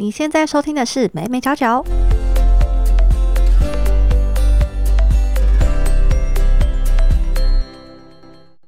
[0.00, 1.84] 你现在收听的是美美角角。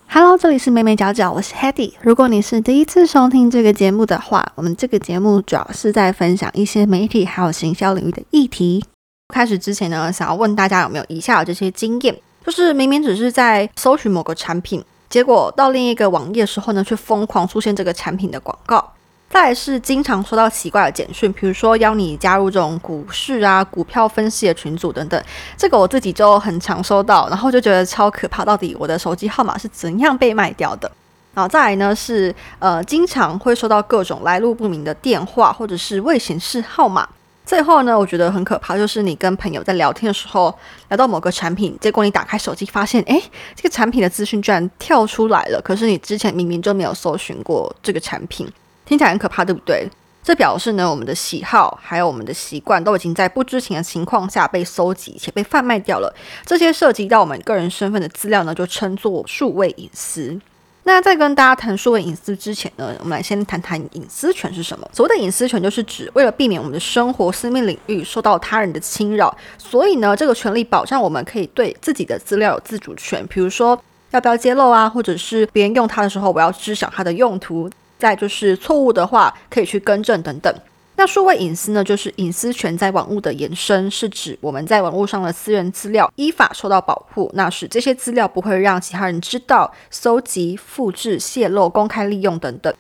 [0.08, 1.94] Hello，这里是美美角角，我是 Hedy。
[2.02, 8.84] 如果你是第一次收听这个节目的话，我们这个节目主要是在分享一些媒体还有行销领域的议题。
[9.32, 12.14] 开始之前呢，想要问大家有没有以下的这些经验，
[12.44, 18.92] 就是明明只是在搜寻某个产品，结果到另一个网页的时候呢，却疯狂出现这个产品的广告。
[19.32, 25.24] 再是经常收到奇怪的简讯，比如说邀你加入这种股市啊、股票分析的群组等等，
[25.56, 28.44] 这个我自己就很常收到，然后就觉得超可怕。
[28.44, 30.92] 到底我的手机号码是怎样被卖掉的？
[31.32, 37.08] 然后再来呢是呃，经常会收到各种来路不明的电话或者是未显示号码。
[37.46, 40.54] 最后呢，我觉得很可怕，就是你跟朋友在聊天的时候
[40.90, 43.18] 聊到某个产品，结果你打开手机发现，哎，
[43.56, 48.46] 这个产品的资讯居然跳出来了，可是你之前明明就没有搜寻过这个产品。
[48.92, 49.88] 听起来很可怕，对不对？
[50.22, 56.14] 这表示呢，我们的喜好还有我们的习惯都已经在不知情的情况下被搜集且被贩卖掉了。
[56.44, 60.38] 这些涉及到我们个人身份的资料呢，就称作数位隐私。
[60.82, 64.86] 那在跟大家谈数位隐私之前呢，我们来先谈谈隐私权是什么。
[64.92, 73.26] 所谓的隐私权，就是指为了避免我们的生活私密领域受到他人的侵扰，所以呢，这个权利保障我们可以对自己的资料有自主权。
[73.28, 77.70] 比如说，要不要揭露啊，或者是别人用它的时候，我要知晓它的用途。
[78.02, 80.52] 再就是错误的话，可以去更正等等。
[80.96, 92.74] 那数位隐私呢，就是隐私权在网络的延伸，是指我们在网络上的私人资料依法受到保护，那使这些资料不会让其他人知道、搜集、复制、泄露、公开利用等等。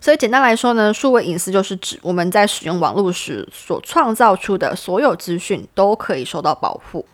[0.00, 7.04] 所以简单来说呢，数位隐私就是指我们在使用网络时所创造出的所有资讯都可以受到保护。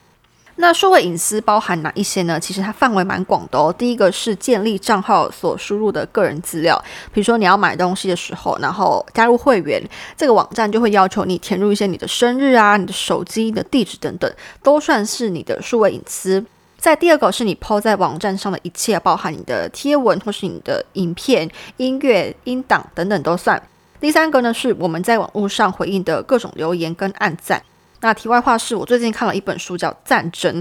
[0.58, 2.40] 那数位隐私包含哪一些呢？
[2.40, 3.70] 其实它范围蛮广的哦。
[3.76, 6.82] 第一个是建立账号所输入的个人资料，
[7.12, 9.82] 比如说你要买东西的时候，然后加入会员，
[10.16, 14.32] 这个网站就会要求你填入一些你的生日啊、你的手机的地址等等，
[14.62, 16.42] 都算是你的数位隐私。
[16.78, 23.62] 在第二个是你抛在网站上的一切，包含你的贴文或是你的影片、音乐、音档等等都算。
[24.00, 27.62] 第三个呢是我们在网络上回应的各种留言跟按赞。
[28.00, 30.60] 那题外话是我最近看了一本书，叫《战争》，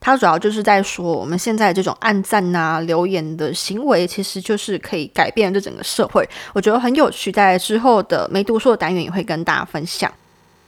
[0.00, 6.28] 它主要就是在说我们现在这种暗赞呐、留言的行为，其实就是可以改变这整个社会。
[6.52, 10.12] 我觉得很有趣，在之后的没读书的单元也会跟大家分享。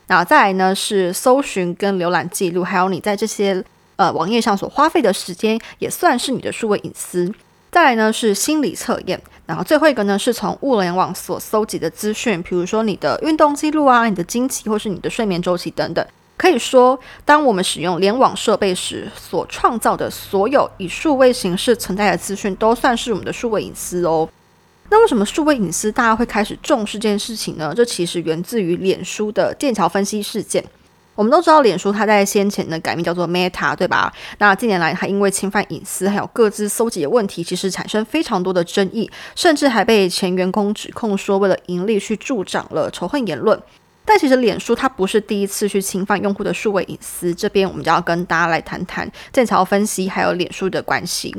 [0.07, 3.63] 那再来呢是搜寻跟浏览记录，还有你在这些
[3.97, 7.31] 呃网页上所花费的时间，也算是你的数位隐私。
[7.71, 9.21] 再来呢是心理测验。
[9.45, 16.05] 然后最后一个呢，是从物联网所搜集的资讯，比如说你的运动记录啊、你的经期或是你的睡眠周期等等。
[16.37, 24.27] 可以说，当我们使用联网设备时所创造的所有以数位形式存在的资讯，都算是我们的数位隐私哦。
[24.89, 27.73] 那为什么数位隐私大家会开始重视这件事情呢？
[27.75, 30.63] 这其实源自于脸书的剑桥分析事件。
[31.15, 34.13] 我们都知道，脸书它在先前的改名叫做 Meta，对吧？
[34.37, 43.59] 那近年来，它因为侵犯隐私还有各自搜集的问题，其实产生非常多的争议，甚至还被前员工指控说，为了盈利去助长了仇恨言论。
[44.03, 47.33] 但其实，脸书它不是第一次去侵犯用户的数位隐私。
[47.33, 51.35] 这边我们就要跟大家来谈谈剑桥分析还有脸书的关系。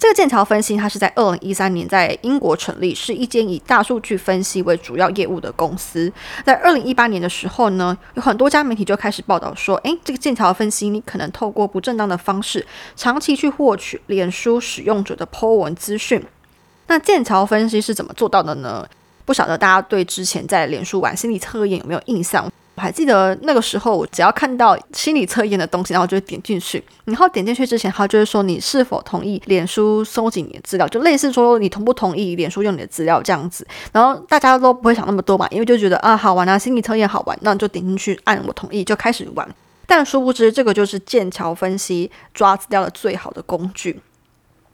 [0.00, 6.10] 这个剑桥分析，它是在二零一三年在英国成立，是一间以大数据分析为主要业务的公司。
[6.42, 12.66] 在二零一八年的时候呢，有很多家媒体就开始报道说，诶，这个剑桥分析，你可能透过不正当的方式，
[12.96, 16.24] 长期去获取脸书使用者的 po 文资讯。
[16.86, 18.88] 那剑桥分析是怎么做到的呢？
[19.26, 22.50] 不晓得大家对之前在脸书玩心理测验有没有印象？
[22.80, 26.82] 还记得那个时候，我只要看到心理测验的东西，然后就会点进去。
[27.04, 33.66] 然后点进去之前，他就会说你是否同意脸书收集你的资料，就类似说你同不同意脸书用你的资料这样子。
[33.92, 39.46] 然后大家都不会想那么多嘛，因为就觉得啊好玩啊，心理测验好玩，那就点进去按我同意就开始玩。
[39.86, 44.00] 但殊不知，这个就是剑桥分析抓资料的最好的工具。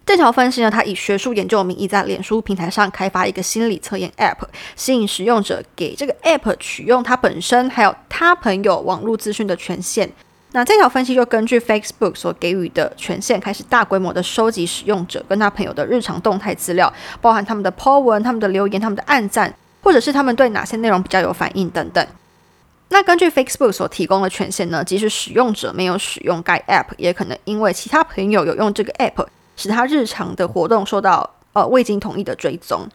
[0.06, 4.37] 剑桥分析呢，它以学术研究的名义，在脸书平台上开发一个心理测验 App，
[4.77, 10.08] 吸引使用者给这个 App 取用它本身还有他朋友网络资讯的权限。
[10.53, 19.52] 那剑桥分析就根据 Facebook 所给予的权限，开始大规模的收集使用者跟他朋友的日常动态资料，包含他们的 po 文、他们的留言、他们的暗赞，
[19.82, 22.06] 或者是他们对哪些内容比较有反应等等。
[22.91, 29.26] 那根据 Facebook 所提供的权限呢，即使使用者没有使用该 App，也可能因为其他朋友有用这个 App。
[29.56, 32.88] 使他日常的活动受到呃未经同意的追踪。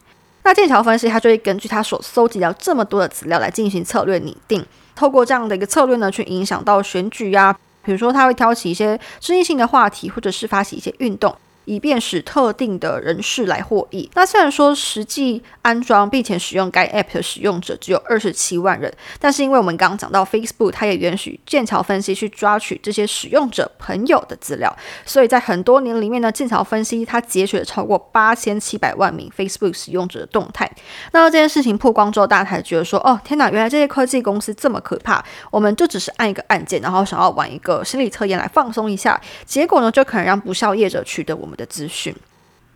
[0.44, 4.64] 那剑桥分析，他就会根据他所搜集到这么多的资料来进行策略拟定。
[4.94, 14.10] 透过这样的一个策略呢，去影响到选举呀，比如说他会挑起一些争议性的话题，或者是发起一些运动，以便使特定的人士来获益。
[14.14, 24.74] 那虽然说实际安装并且使用该 App 的使用者只有二十七万人，但是因为我们刚刚讲到 Facebook，它也允许剑桥分析去抓取这些使用者朋友的资料，
[25.04, 30.70] 所以在很多年里面呢，剑桥分析它截取了超过八千七百万名 Facebook 使用者的动态。
[31.12, 35.24] 那这件事情曝光之后，大家才觉得说，哦，天哪，原来这些科技公司这么可怕！
[35.50, 41.51] 我们就只是按一个按键，然后想要玩一个心理测验来放松一下，结果呢，就可能让不孝业者取得我们。
[41.56, 42.14] 的资讯，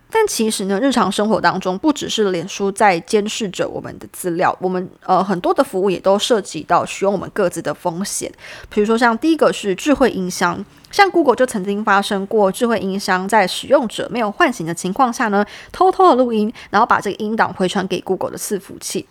[0.09, 8.31] 但其实呢，日常生活当中不只是脸书在监视着我们的资料，我们呃很多的服务也都涉及到使用我们各自的风险。
[8.69, 19.05] 比如说，像第一个是智慧音箱，像 Google 就曾经发生过智慧音箱在使用者没有唤醒的情况下呢，偷偷的录音，然后把这个音档回传给 Google 的伺服器。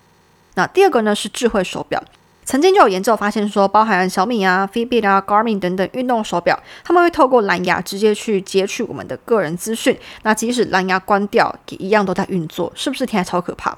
[0.55, 2.03] 那第二个呢是智慧手表。
[2.47, 9.99] 曾经就有研究发现说，包含小米啊、Fitbit 啊、Garmin 等等运动手表，他们会透过蓝牙直接去截取我们的个人资讯。
[10.23, 13.77] 那即使蓝牙关掉，也一样都在运作，是不是听起来超可怕？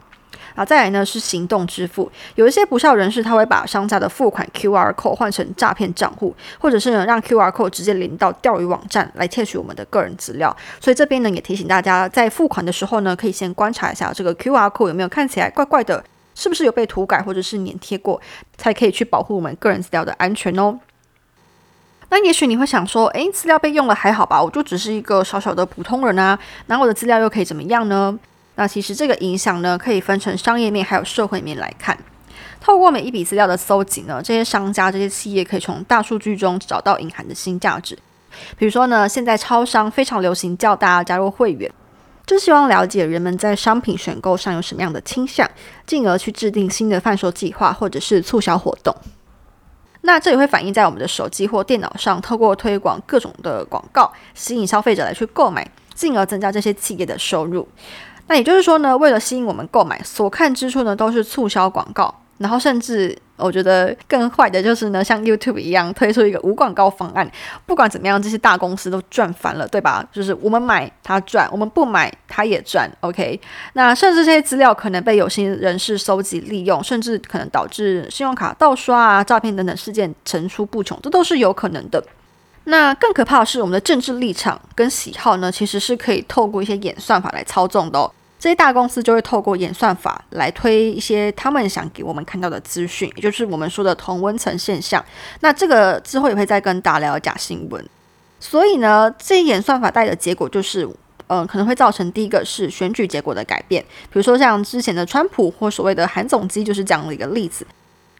[0.55, 10.55] 啊，再来呢是行动支付，有一些不孝人士他会把商家的付款 QR code 换成诈骗账户，或者是呢让 QR code 直接连到钓鱼网站来窃取我们的个人资料。
[10.79, 16.05] 所以这边呢也提醒大家，在付款的时候呢，可以先观察一下这个 QR code 有没有看起来怪怪的。
[16.39, 18.21] 是不是有被涂改或者是粘贴过，
[18.57, 20.79] 才可以去保护我们个人资料的安全哦？
[22.11, 24.41] 那也许你会想说，诶，资料被用了还好吧？
[24.41, 28.17] 我就只是一个小小的普通人啊，拿我的资料又可以怎么样呢？
[28.55, 31.99] 那其实这个影响呢，可以分成商业面还有社会面来看。
[32.61, 37.99] 透过每一笔资料的搜集呢，这些商家、这些企业可以从大数据中找到隐含的新价值。
[38.57, 41.71] 比如说呢，现在超商非常流行叫大家加入会员。
[42.29, 45.51] 就希望了解人们在商品选购上有什么样的倾向，
[45.87, 48.95] 进而去制定新的贩售计划或者是促销活动。
[50.03, 57.67] 那这也会反映在我们的手机或电脑上，透过推广各种的广告，吸引消费者来去购买，进而增加这些企业的收入。
[58.27, 62.15] 那也就是说呢，为了吸引我们购买，所看之处呢都是促销广告。
[62.39, 67.29] 然后甚至我觉得更坏的就是呢，像 YouTube 一样推出一个无广告方案，
[67.67, 70.07] 不管怎么样，这些大公司都赚翻了，对吧？
[70.13, 72.91] 就是我们买它赚，我们不买它也赚。
[73.01, 73.41] OK，
[73.75, 82.03] 那甚至这些资料可能被有心人士收集利用，甚至可能导致信用卡盗刷啊、诈骗等等事件层出不穷，这都是有可能的。
[82.65, 88.13] 那更可怕的是，我们的政治立场跟喜好呢，其实是可以透过一些演算法来操纵的哦。
[88.39, 95.05] 这些大公司就会透过演算法来推一些他们想给我们看到的资讯，也就是我们说的同温层现象。
[95.41, 97.85] 那这个之后也会再跟大家聊假新闻。
[98.39, 100.89] 所以呢，这演算法带的结果就是，
[101.27, 107.67] 嗯，可能会造成第一个是选举结果的改变，比如说像之前的川普或所谓的韩总机就是这样的一个例子。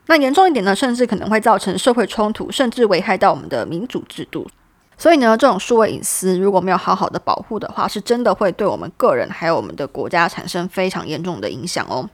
[0.07, 4.51] 那严重一点呢，甚至可能会造成社会冲突，甚至危害到我们的民主制度。
[4.99, 12.11] 所以呢，这种数位隐私如果没有好好的保护的话，是真的会对我们个人还有我们的国家产生非常严重的影响哦。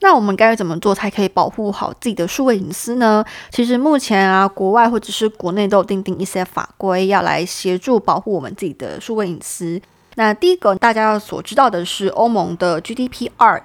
[0.00, 3.24] 那我们该怎么做才可以保护好自己的数位隐私呢？
[3.50, 9.80] 其实目前啊，国外或者是国内都有定定一些法规，要来协助保护我们自己的数位隐私。
[10.16, 13.62] 那第一个大家要所知道的是欧盟的 GDPR。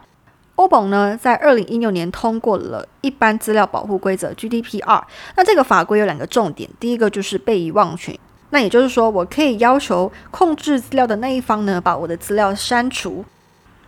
[0.62, 5.02] 欧盟呢，在二零一六年通过了一般资料保护规则 GDPR。
[5.36, 8.16] 那这个法规有两个重点，第一个就是被遗忘权。
[8.52, 13.26] 那也就是说，我可以要求控制资料的那一方呢，把我的资料删除。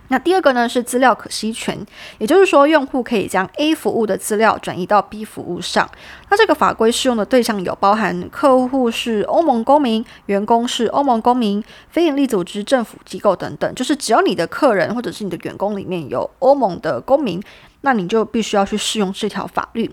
[0.09, 1.77] 那第二个呢是资料可惜权，
[2.19, 5.89] 也就是说，用户可以将 A 服务的资料转移到 B 服务上。
[6.29, 13.74] 那这个法规适用的对象有包含客户是欧盟公民、员工是欧盟公民、非营利组织、政府机构等等。
[13.74, 17.41] 就是只要你的客人或者是你的员工里面有欧盟的公民，
[17.81, 19.89] 那你就必须要去适用这条法律。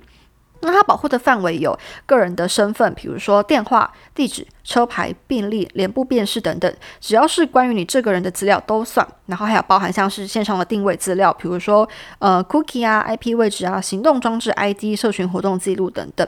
[0.60, 9.06] 那它保护的范围有个人的身份，比如说电话、地址、车牌、病历、脸部辨识等等，只要是关于你这个人的资料都算。
[9.26, 11.88] 然后还有包含像是线上的定位资料，比如说
[12.18, 16.26] 呃 cookie 啊、IP 位置啊、行动装置 ID、社群活动记录等等。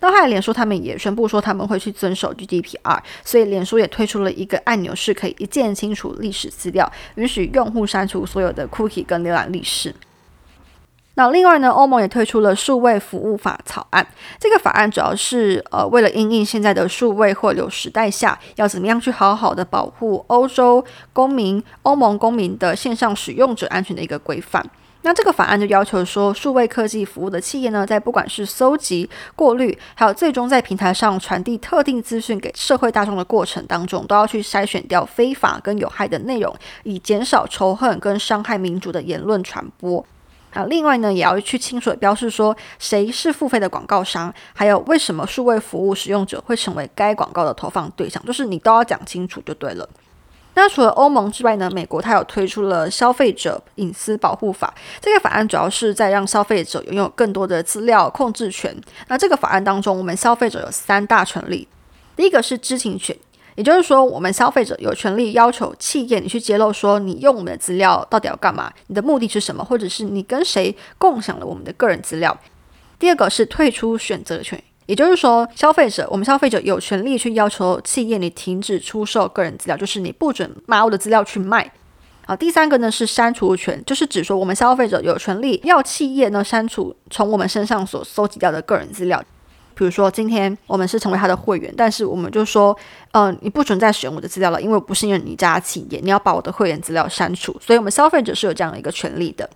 [0.00, 9.94] 那还有脸书他们也宣布说他们会去遵守 GDPR，所以脸书也推出了一个按钮，是可以一键清除历史资料，允许用户删除所有的 cookie 跟浏览历史。
[11.18, 14.06] 那另外呢，欧盟也推出了数位服务法草案。
[14.38, 24.62] 这个法案主要是呃，为了应应现在的数位或流时代下，要怎么样去好好的保护欧洲公民、欧盟公民的线上使用者安全的一个规范。
[25.02, 40.04] 那这个法案就要求说，数位科技服务的企业呢，在不管是搜集、过滤，还有最终在平台上传递特定资讯给社会大众的过程当中，都要去筛选掉非法跟有害的内容，以减少仇恨跟伤害民主的言论传播。
[40.56, 49.86] 那另外呢，也要去清楚的标示说谁是付费的广告商，还有为什么数位服务使用者会成为该广告的投放对象，就是你都要讲清楚就对了。
[50.54, 54.72] 那除了欧盟之外呢，美国它有推出了消费者隐私保护法，
[55.02, 58.74] 这个法案主要是在让消费者拥有更多的资料控制权。
[59.08, 61.68] 那这个法案当中，我们消费者有三大权利，
[62.16, 63.14] 第一个是知情权。
[63.56, 72.38] 也就是说，我们消费者有权利要求企业你去揭露，说你用我们的资料到底要干嘛，你的目的是什么，或者是你跟谁共享了我们的个人资料。
[72.98, 81.72] 第二个是退出选择权，也就是说，消费者我们消费者有权利去要求企业你停止出售个人资料，就是你不准拿我的资料去卖。
[82.26, 89.22] 好，第三个呢是删除权，就是指说我们消费者有权利要企业呢删除从我们身上所搜集掉的个人资料。
[89.76, 92.74] 比如说，今天我们是成为他的会员，但是我们就说，
[93.12, 97.54] 嗯，你不准再使用我的资料了，因为我不信任你家企业，你要把我的会员资料删除。
[97.60, 99.48] 所以，我们消费者是有这样的一个权利的。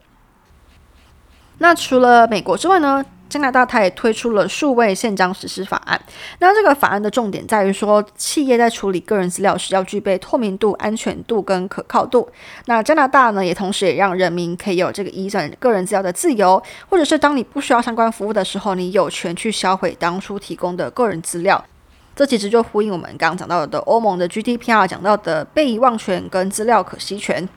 [1.57, 3.03] 那除了美国之外呢？
[3.31, 5.99] 加拿大它也推出了数位宪章实施法案。
[6.41, 12.29] 那这个法案的重点在于说，企业在处理个人资料时要具备透明度、安全度跟可靠度。
[12.67, 21.65] 那加拿大呢，也同时也让人民可以有这个移转个人资料的自由，或者是当你不需要相关服务的时候，你有权去销毁当初提供的个人资料。
[22.17, 27.49] 这其实就呼应我们刚刚讲到的欧盟的 GDPR 讲到的被遗忘权跟资料可惜权。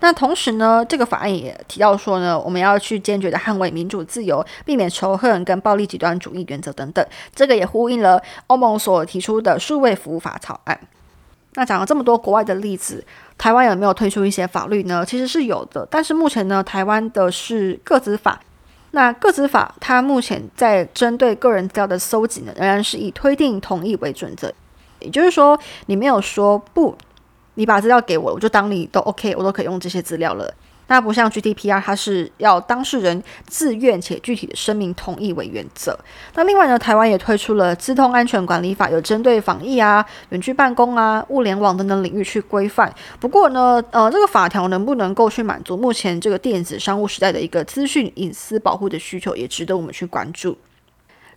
[0.00, 7.06] 那同时呢，这个法案也提到说呢，我们要去坚决的捍卫民主自由，避免仇恨跟暴力极端主义原则等等。
[7.34, 10.78] 这个也呼应了欧盟所提出的数位服务法草案。
[11.54, 13.04] 那讲了这么多国外的例子，
[13.36, 15.04] 台湾有没有推出一些法律呢？
[15.04, 18.40] 其实是有的，但是目前呢，台湾的是个资法。
[18.92, 24.52] 那个资法它目前在针对个人资料的搜集呢，仍然是以推定同意为准则，
[25.00, 26.96] 也就是说，你没有说不。
[27.58, 30.48] 你把资料给我，我就当你都 OK，我都可以用这些资料了。
[30.86, 35.98] 那不像 GDPR，它是要当事人自愿且具体的声明同意为原则。
[36.34, 42.94] 那另外呢，台湾也推出了资通安全管理法，有针对防疫啊、远距办公啊、物联网等等领域去规范。
[43.18, 50.56] 不过呢，呃，这个法条能不能够去满足目前这个电子商务时代的一个资讯隐私保护的需求，也值得我们去关注。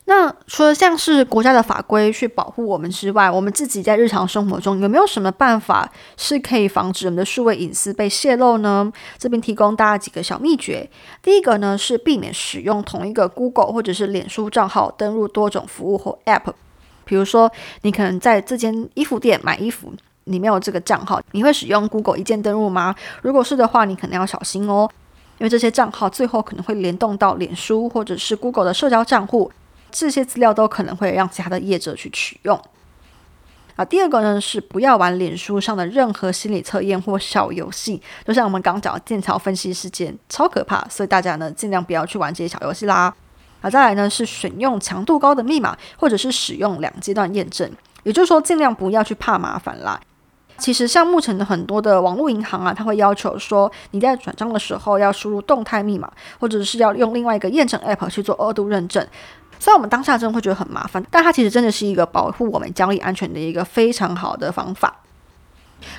[0.05, 8.91] 那除了像是国家的法规去保护我们之外，我们自己在日常生活中有没有什么办法是可以防止我们的数位隐私被泄露呢？
[9.17, 10.89] 这边提供大家几个小秘诀。
[11.22, 16.51] 第一个呢是避免使用同一个 Google 或者是脸书账号登录多种服务或 App。
[17.05, 17.50] 比如说，
[17.84, 19.93] 你可能在这间衣服店买衣服，
[20.25, 22.96] 你没有这个账号，你会使用 Google 一键登录吗？
[23.22, 24.89] 如果是的话，你可能要小心哦，
[25.38, 29.51] 因为这些账号最后可能会联动到脸书或者是 Google 的社交账户。
[29.91, 32.60] 这些资料都可能会让其他的业者去取用。
[33.75, 43.13] 啊，第二个呢是不要玩脸书上的任何心理测验或小游戏，就像我们刚讲的剑桥分析事件，超可怕，所以大家呢尽量不要去玩这些小游戏啦。
[43.62, 47.71] 啊，再来呢是选用强度高的密码，或者是使用两阶段验证，
[48.03, 50.00] 也就是说尽量不要去怕麻烦啦。
[50.57, 59.07] 其实像目前的很多的网络银行啊，它会要求说你在转账的时候要输入动态密码，或者是要用另外一个验证 App 去做二度认证。
[59.61, 64.91] 虽然我们当下真的会觉得很麻烦，但它其实真的是一个保护我们交易安全的一个非常好的方法。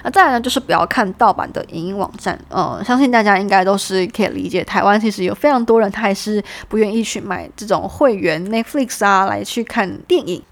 [0.02, 2.36] 那再来呢，就是不要看盗版的影音网站。
[2.48, 10.42] 呃，相信大家应该都是可以理解，台湾其实有非常多人他还是不愿意去买这种会员 Netflix 啊来去看电影。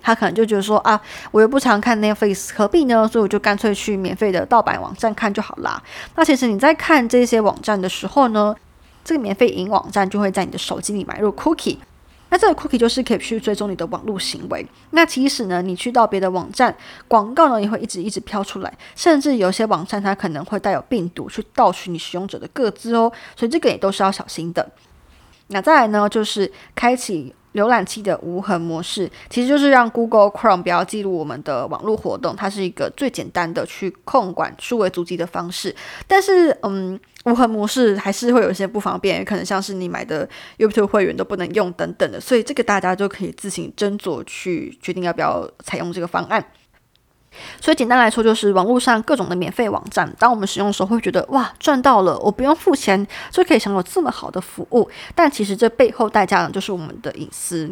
[0.00, 1.00] 他可能就觉得说啊，
[1.32, 3.08] 我又不常看 Netflix，何必呢？
[3.08, 5.82] 所以我就干脆去免费的盗版网站看就好啦。
[6.14, 8.54] 那其实你在看这些网站的时候呢，
[9.04, 11.78] 这个免费影网站就会在你的手机里买入 cookie。
[12.30, 14.66] 那这个 cookie 就是可以去追踪你的网络行为。
[14.92, 16.74] 那其实呢，你去到别的网站，
[17.06, 24.66] 广告呢也会一直一直飘出来，甚至有些网站它可能会带有病毒去盗取你使用者的个资哦，所以这个也都是要小心的。
[25.48, 27.34] 那再来呢，就是开启。
[27.54, 35.74] 浏览器的无痕模式，其实就是让 Google Chrome 不要记录我们的网络活动，它是一个最简单的去控管数位足迹的方式。
[36.06, 36.96] 但是，嗯，
[37.26, 46.42] 无痕模式还是会有一些不方便，可能像是你买的 YouTube 会员都不能用等等的，所以这个大家就可以自行斟酌去决定要不要采用这个方案。
[47.60, 54.90] 所以简单来说，就是网络上各种的免费网站，当我们使用的时候，会觉得哇赚到了，我不用付钱就可以享有这么好的服务。
[55.14, 57.70] 但其实这背后代价呢，就是我们的隐私。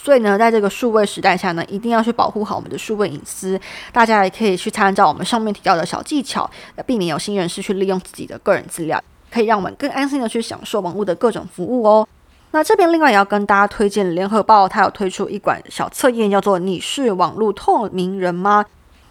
[0.00, 3.60] 所以呢，在这个数位时代下呢，一定要去保护好我们的数位隐私。
[3.92, 6.48] 大家也可以去参照我们上面提到的小技巧，
[6.86, 12.06] 避免有新人士去利用自己的个人资料，可以让我们更安心的去享受网络的各种服务哦。
[12.52, 18.64] 那这边另外也要跟大家推荐，联合报它有推出一款小测验，叫做“你是网络透明人吗？”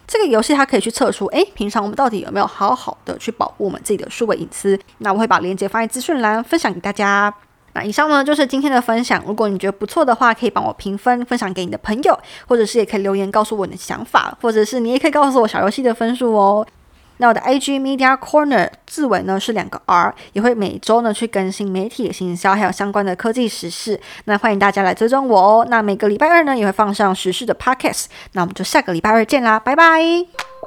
[0.08, 4.76] 这个游戏它可以去测出，诶，平常我们到底有没有好好的去保护我们自己的数位隐私？
[4.98, 7.32] 那我会把链接放在资讯栏，分享给大家。
[7.84, 9.22] 以上呢就是今天的分享。
[9.26, 16.66] 如果你觉得不错的话，可以帮我评分，分享给你的朋友，或者是也可以留言告诉我你的想法，或者是你也可以告诉我小游戏的分数哦。
[17.20, 24.00] 那我的 IG Media Corner 字尾呢是两个 R，也会每周呢去更新媒体行销还有相关的科技时事。
[24.26, 25.66] 那欢迎大家来追踪我哦。
[25.68, 28.04] 那每个礼拜二呢也会放上时事的 Podcast。
[28.34, 30.57] 那我们就下个礼拜二见啦，拜拜。